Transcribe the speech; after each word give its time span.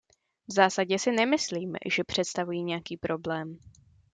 V 0.47 0.53
zásadě 0.53 0.99
si 0.99 1.11
nemyslím, 1.11 1.75
že 1.91 2.03
představují 2.03 2.63
nějaký 2.63 2.97
problém. 2.97 3.59